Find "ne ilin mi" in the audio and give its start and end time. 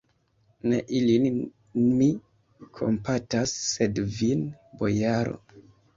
0.69-2.07